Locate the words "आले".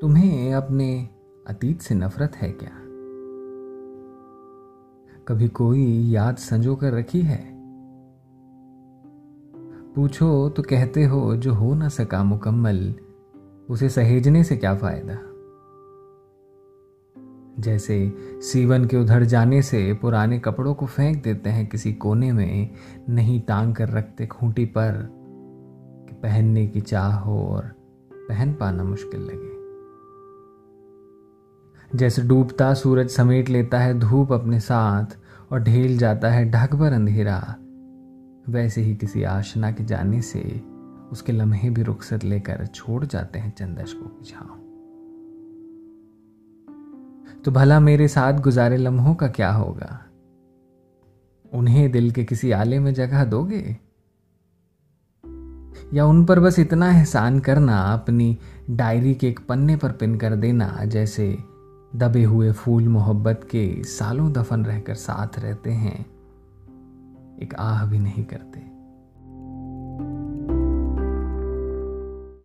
52.50-52.78